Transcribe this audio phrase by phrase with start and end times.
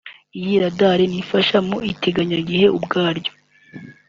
[0.39, 3.31] Iyi radar nafasha mu iteganyagihe ubwaryo